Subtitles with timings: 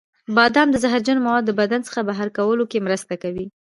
[0.35, 3.45] بادام د زهرجنو موادو د بدن څخه بهر کولو کې مرسته کوي.